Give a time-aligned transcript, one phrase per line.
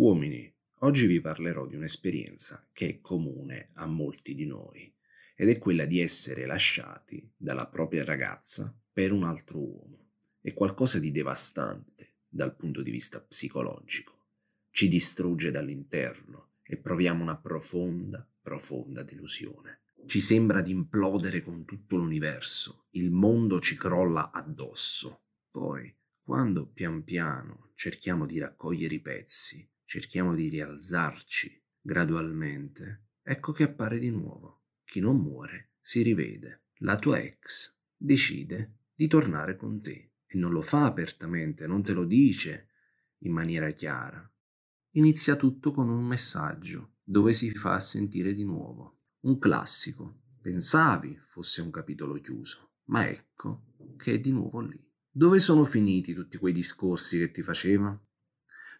[0.00, 4.90] Uomini, oggi vi parlerò di un'esperienza che è comune a molti di noi
[5.36, 10.12] ed è quella di essere lasciati dalla propria ragazza per un altro uomo.
[10.40, 14.28] È qualcosa di devastante dal punto di vista psicologico.
[14.70, 19.82] Ci distrugge dall'interno e proviamo una profonda, profonda delusione.
[20.06, 25.24] Ci sembra di implodere con tutto l'universo, il mondo ci crolla addosso.
[25.50, 33.64] Poi, quando pian piano cerchiamo di raccogliere i pezzi, cerchiamo di rialzarci gradualmente, ecco che
[33.64, 34.66] appare di nuovo.
[34.84, 36.66] Chi non muore si rivede.
[36.82, 41.92] La tua ex decide di tornare con te e non lo fa apertamente, non te
[41.92, 42.68] lo dice
[43.22, 44.32] in maniera chiara.
[44.90, 49.00] Inizia tutto con un messaggio dove si fa sentire di nuovo.
[49.22, 50.20] Un classico.
[50.40, 54.80] Pensavi fosse un capitolo chiuso, ma ecco che è di nuovo lì.
[55.10, 58.00] Dove sono finiti tutti quei discorsi che ti faceva?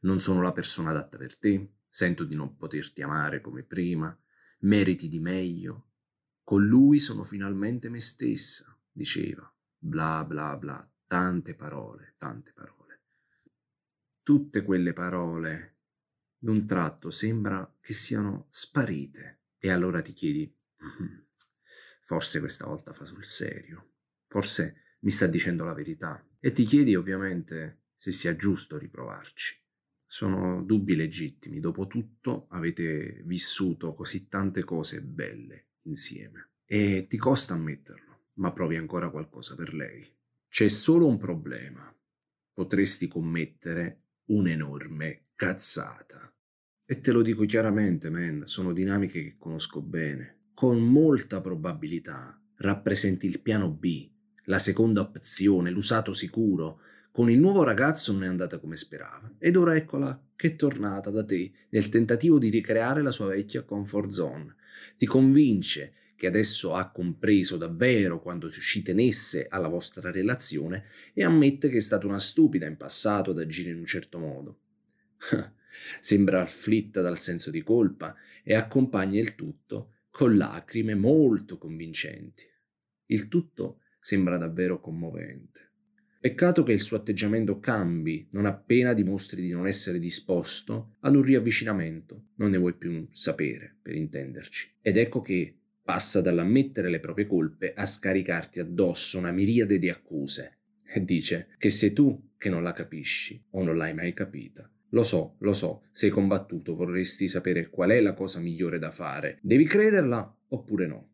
[0.00, 4.16] Non sono la persona adatta per te, sento di non poterti amare come prima,
[4.60, 5.86] meriti di meglio.
[6.42, 13.02] Con lui sono finalmente me stessa, diceva, bla bla bla, tante parole, tante parole.
[14.22, 15.76] Tutte quelle parole
[16.38, 19.40] d'un tratto sembra che siano sparite.
[19.58, 21.18] E allora ti chiedi, mm,
[22.02, 23.94] forse questa volta fa sul serio,
[24.26, 26.24] forse mi sta dicendo la verità?
[26.38, 29.66] E ti chiedi ovviamente se sia giusto riprovarci.
[30.10, 37.52] Sono dubbi legittimi, dopo tutto avete vissuto così tante cose belle insieme e ti costa
[37.52, 40.10] ammetterlo, ma provi ancora qualcosa per lei.
[40.48, 41.94] C'è solo un problema.
[42.54, 46.34] Potresti commettere un'enorme cazzata.
[46.86, 50.52] E te lo dico chiaramente, man, sono dinamiche che conosco bene.
[50.54, 54.10] Con molta probabilità rappresenti il piano B,
[54.44, 56.80] la seconda opzione, l'usato sicuro,
[57.18, 61.10] con il nuovo ragazzo non è andata come sperava ed ora eccola che è tornata
[61.10, 64.54] da te nel tentativo di ricreare la sua vecchia comfort zone.
[64.96, 71.68] Ti convince che adesso ha compreso davvero quanto ci tenesse alla vostra relazione e ammette
[71.68, 74.60] che è stata una stupida in passato ad agire in un certo modo.
[75.98, 78.14] Sembra afflitta dal senso di colpa
[78.44, 82.44] e accompagna il tutto con lacrime molto convincenti.
[83.06, 85.67] Il tutto sembra davvero commovente.
[86.20, 91.22] Peccato che il suo atteggiamento cambi non appena dimostri di non essere disposto ad un
[91.22, 94.72] riavvicinamento, non ne vuoi più sapere, per intenderci.
[94.82, 100.58] Ed ecco che passa dall'ammettere le proprie colpe a scaricarti addosso una miriade di accuse.
[100.84, 104.68] E dice che sei tu che non la capisci o non l'hai mai capita.
[104.90, 109.38] Lo so, lo so, sei combattuto, vorresti sapere qual è la cosa migliore da fare.
[109.40, 111.10] Devi crederla oppure no?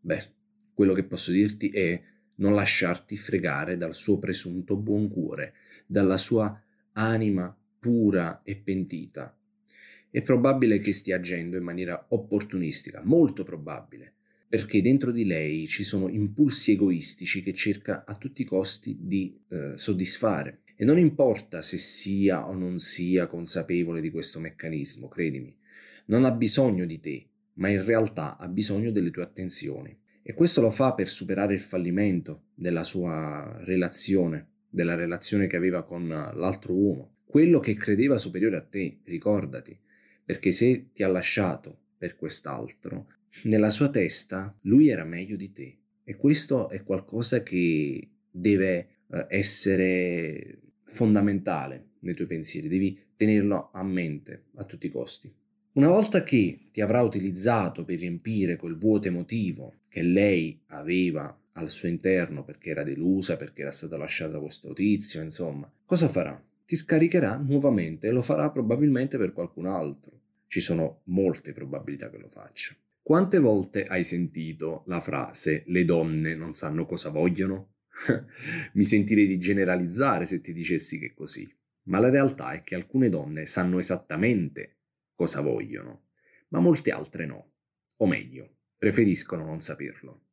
[0.00, 0.32] Beh,
[0.74, 2.02] quello che posso dirti è
[2.36, 5.54] non lasciarti fregare dal suo presunto buon cuore,
[5.86, 6.60] dalla sua
[6.92, 9.36] anima pura e pentita.
[10.10, 14.12] È probabile che stia agendo in maniera opportunistica, molto probabile,
[14.48, 19.36] perché dentro di lei ci sono impulsi egoistici che cerca a tutti i costi di
[19.48, 20.60] eh, soddisfare.
[20.76, 25.56] E non importa se sia o non sia consapevole di questo meccanismo, credimi,
[26.06, 29.96] non ha bisogno di te, ma in realtà ha bisogno delle tue attenzioni.
[30.26, 35.84] E questo lo fa per superare il fallimento della sua relazione, della relazione che aveva
[35.84, 39.78] con l'altro uomo, quello che credeva superiore a te, ricordati,
[40.24, 43.08] perché se ti ha lasciato per quest'altro,
[43.42, 45.78] nella sua testa lui era meglio di te.
[46.02, 53.82] E questo è qualcosa che deve eh, essere fondamentale nei tuoi pensieri, devi tenerlo a
[53.82, 55.30] mente a tutti i costi.
[55.74, 61.68] Una volta che ti avrà utilizzato per riempire quel vuoto emotivo che lei aveva al
[61.68, 66.40] suo interno perché era delusa, perché era stata lasciata da questo tizio, insomma, cosa farà?
[66.64, 70.20] Ti scaricherà nuovamente e lo farà probabilmente per qualcun altro.
[70.46, 72.72] Ci sono molte probabilità che lo faccia.
[73.02, 77.72] Quante volte hai sentito la frase le donne non sanno cosa vogliono?
[78.74, 81.52] Mi sentirei di generalizzare se ti dicessi che è così,
[81.86, 84.73] ma la realtà è che alcune donne sanno esattamente
[85.14, 86.08] cosa vogliono,
[86.48, 87.52] ma molte altre no,
[87.96, 90.26] o meglio, preferiscono non saperlo.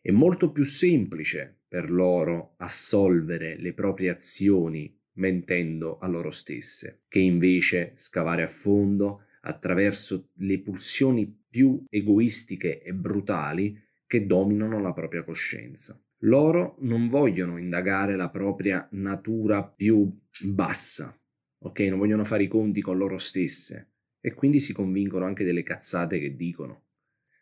[0.00, 7.20] È molto più semplice per loro assolvere le proprie azioni mentendo a loro stesse, che
[7.20, 15.22] invece scavare a fondo attraverso le pulsioni più egoistiche e brutali che dominano la propria
[15.22, 16.00] coscienza.
[16.24, 20.10] Loro non vogliono indagare la propria natura più
[20.44, 21.18] bassa,
[21.58, 21.80] ok?
[21.80, 23.91] Non vogliono fare i conti con loro stesse,
[24.22, 26.84] e quindi si convincono anche delle cazzate che dicono.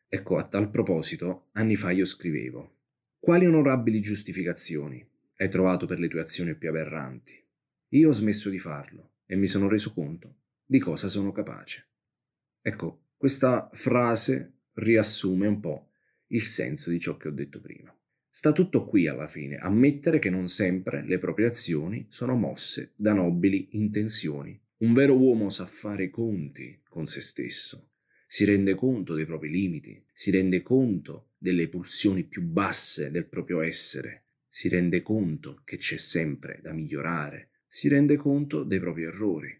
[0.08, 2.78] Ecco, a tal proposito, anni fa io scrivevo:
[3.20, 5.06] Quali onorabili giustificazioni
[5.36, 7.40] hai trovato per le tue azioni più aberranti?
[7.90, 11.86] Io ho smesso di farlo e mi sono reso conto di cosa sono capace.
[12.62, 15.90] Ecco, questa frase riassume un po'
[16.28, 17.94] il senso di ciò che ho detto prima.
[18.28, 23.12] Sta tutto qui alla fine, ammettere che non sempre le proprie azioni sono mosse da
[23.12, 24.58] nobili intenzioni.
[24.80, 27.90] Un vero uomo sa fare i conti con se stesso,
[28.26, 33.60] si rende conto dei propri limiti, si rende conto delle pulsioni più basse del proprio
[33.60, 39.54] essere, si rende conto che c'è sempre da migliorare, si rende conto dei propri errori,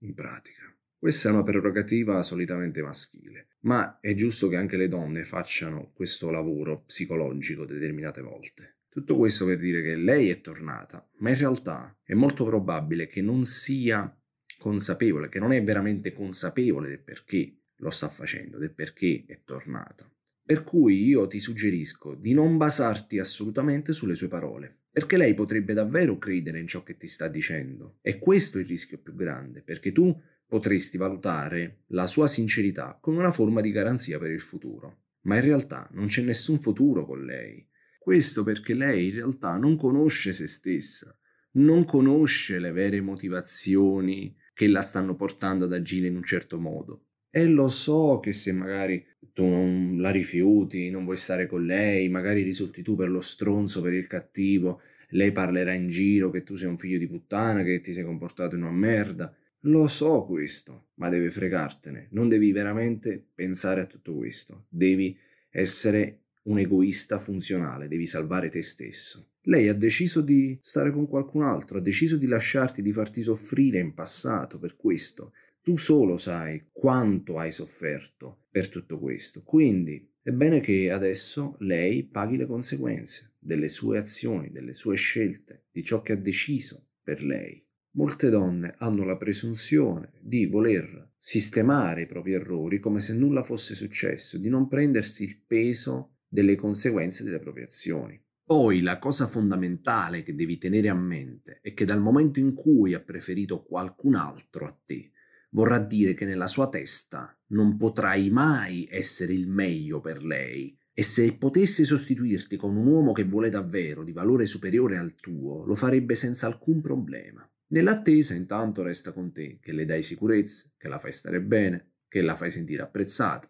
[0.00, 0.70] in pratica.
[0.98, 6.28] Questa è una prerogativa solitamente maschile, ma è giusto che anche le donne facciano questo
[6.28, 8.80] lavoro psicologico determinate volte.
[8.90, 13.22] Tutto questo per dire che lei è tornata, ma in realtà è molto probabile che
[13.22, 14.12] non sia
[14.58, 20.10] consapevole, che non è veramente consapevole del perché lo sta facendo, del perché è tornata.
[20.44, 25.74] Per cui io ti suggerisco di non basarti assolutamente sulle sue parole, perché lei potrebbe
[25.74, 27.98] davvero credere in ciò che ti sta dicendo.
[28.00, 33.18] E questo è il rischio più grande, perché tu potresti valutare la sua sincerità come
[33.18, 35.02] una forma di garanzia per il futuro.
[35.22, 37.68] Ma in realtà non c'è nessun futuro con lei.
[37.98, 41.14] Questo perché lei in realtà non conosce se stessa,
[41.52, 47.04] non conosce le vere motivazioni che la stanno portando ad agire in un certo modo.
[47.30, 52.08] E lo so che se magari tu non la rifiuti, non vuoi stare con lei,
[52.08, 56.56] magari risulti tu per lo stronzo, per il cattivo, lei parlerà in giro che tu
[56.56, 59.32] sei un figlio di puttana, che ti sei comportato in una merda.
[59.60, 62.08] Lo so questo, ma deve fregartene.
[62.10, 64.64] Non devi veramente pensare a tutto questo.
[64.68, 65.16] Devi
[65.50, 69.27] essere un egoista funzionale, devi salvare te stesso.
[69.48, 73.78] Lei ha deciso di stare con qualcun altro, ha deciso di lasciarti, di farti soffrire
[73.78, 75.32] in passato per questo.
[75.62, 79.42] Tu solo sai quanto hai sofferto per tutto questo.
[79.42, 85.64] Quindi è bene che adesso lei paghi le conseguenze delle sue azioni, delle sue scelte,
[85.72, 87.64] di ciò che ha deciso per lei.
[87.92, 93.74] Molte donne hanno la presunzione di voler sistemare i propri errori come se nulla fosse
[93.74, 98.22] successo, di non prendersi il peso delle conseguenze delle proprie azioni.
[98.48, 102.94] Poi la cosa fondamentale che devi tenere a mente è che dal momento in cui
[102.94, 105.10] ha preferito qualcun altro a te,
[105.50, 110.74] vorrà dire che nella sua testa non potrai mai essere il meglio per lei.
[110.94, 115.66] E se potesse sostituirti con un uomo che vuole davvero di valore superiore al tuo,
[115.66, 117.46] lo farebbe senza alcun problema.
[117.66, 122.22] Nell'attesa intanto resta con te, che le dai sicurezza, che la fai stare bene, che
[122.22, 123.46] la fai sentire apprezzata.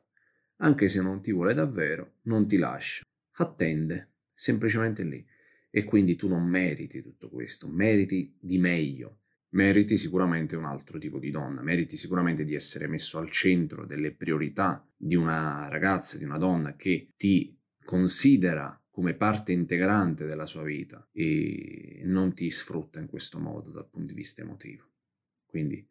[0.56, 3.04] Anche se non ti vuole davvero, non ti lascia.
[3.36, 5.26] Attende, semplicemente lì.
[5.70, 9.20] E quindi tu non meriti tutto questo, meriti di meglio
[9.50, 14.12] meriti sicuramente un altro tipo di donna, meriti sicuramente di essere messo al centro delle
[14.12, 20.64] priorità di una ragazza, di una donna che ti considera come parte integrante della sua
[20.64, 24.84] vita e non ti sfrutta in questo modo dal punto di vista emotivo.
[25.46, 25.88] Quindi